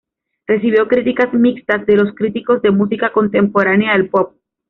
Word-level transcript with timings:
Recibió 0.47 0.87
críticas 0.87 1.31
mixtas 1.31 1.85
de 1.85 1.95
los 1.95 2.15
críticos 2.15 2.59
de 2.63 2.71
música 2.71 3.11
contemporánea 3.11 3.93
del 3.93 4.09
pop. 4.09 4.33